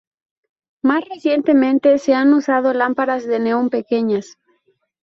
[0.81, 4.35] Más recientemente se han usado lámparas de neón pequeñas.